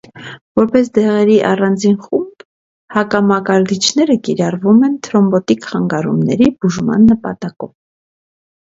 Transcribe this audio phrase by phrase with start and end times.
[0.59, 2.41] Որպես դեղերի առանձին խումբ,
[2.97, 7.75] հակամակարդիչները կիրառվում են թրոմբոտիկ խանգարումների բուժման նպատակով։